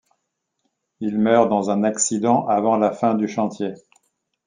[0.99, 3.75] Il meurt dans un accident avant la fin du chantier.